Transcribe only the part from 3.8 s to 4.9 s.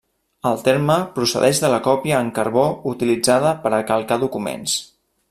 calcar documents.